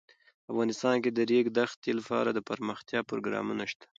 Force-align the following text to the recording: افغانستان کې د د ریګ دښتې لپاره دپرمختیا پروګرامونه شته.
افغانستان 0.51 0.95
کې 1.03 1.09
د 1.11 1.15
د 1.17 1.19
ریګ 1.31 1.45
دښتې 1.57 1.91
لپاره 1.99 2.29
دپرمختیا 2.31 2.99
پروګرامونه 3.09 3.63
شته. 3.71 3.85